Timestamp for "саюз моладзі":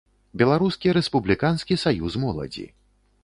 1.83-2.65